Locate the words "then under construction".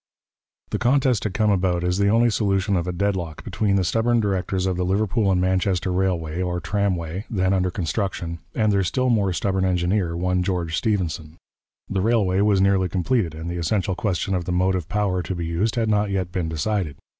7.29-8.39